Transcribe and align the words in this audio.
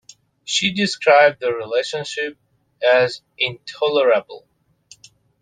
She 0.43 0.73
described 0.73 1.39
their 1.41 1.53
relationship 1.53 2.35
as 2.81 3.21
"intolerable". 3.37 4.47